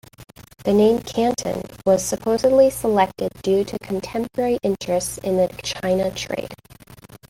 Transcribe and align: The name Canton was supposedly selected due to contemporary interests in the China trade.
The 0.65 0.73
name 0.73 1.03
Canton 1.03 1.61
was 1.85 2.03
supposedly 2.03 2.71
selected 2.71 3.31
due 3.43 3.63
to 3.65 3.77
contemporary 3.77 4.57
interests 4.63 5.19
in 5.19 5.37
the 5.37 5.47
China 5.63 6.09
trade. 6.09 6.51